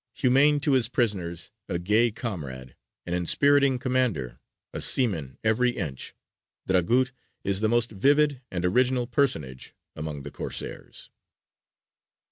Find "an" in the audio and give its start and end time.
3.05-3.13